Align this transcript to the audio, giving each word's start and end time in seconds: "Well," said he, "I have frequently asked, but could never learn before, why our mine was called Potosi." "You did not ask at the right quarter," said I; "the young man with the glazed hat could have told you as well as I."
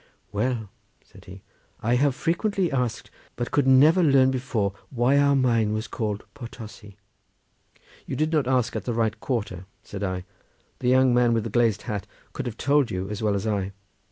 "Well," 0.31 0.71
said 1.03 1.25
he, 1.25 1.43
"I 1.83 1.93
have 1.95 2.15
frequently 2.15 2.71
asked, 2.71 3.11
but 3.35 3.51
could 3.51 3.67
never 3.67 4.01
learn 4.01 4.31
before, 4.31 4.73
why 4.89 5.19
our 5.19 5.35
mine 5.35 5.73
was 5.73 5.87
called 5.87 6.23
Potosi." 6.33 6.97
"You 8.07 8.15
did 8.15 8.31
not 8.31 8.47
ask 8.47 8.75
at 8.75 8.85
the 8.85 8.95
right 8.95 9.19
quarter," 9.19 9.67
said 9.83 10.03
I; 10.03 10.23
"the 10.79 10.89
young 10.89 11.13
man 11.13 11.35
with 11.35 11.43
the 11.43 11.51
glazed 11.51 11.83
hat 11.83 12.07
could 12.33 12.47
have 12.47 12.57
told 12.57 12.89
you 12.89 13.09
as 13.11 13.21
well 13.21 13.35
as 13.35 13.45
I." 13.45 13.73